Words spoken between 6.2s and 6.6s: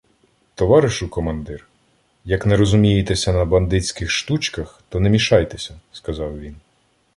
він.